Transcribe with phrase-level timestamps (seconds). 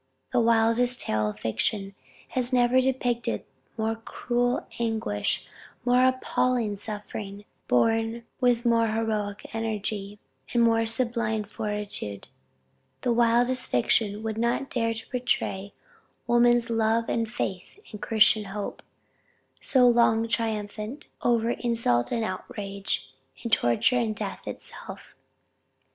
[0.33, 1.93] The wildest tale of fiction
[2.29, 3.43] has never depicted
[3.77, 5.47] more cruel anguish,
[5.85, 10.17] more appalling suffering borne with more heroic energy,
[10.51, 12.27] and more sublime fortitude
[13.01, 15.71] the wildest fiction would not dare to portray
[16.25, 18.81] woman's love and faith and Christian hope,
[19.61, 23.13] so long triumphant over insult and outrage,
[23.43, 25.13] and torture and death itself.